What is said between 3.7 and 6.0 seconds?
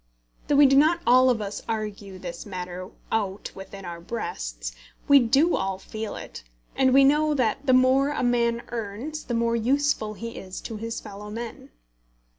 our breasts, we do all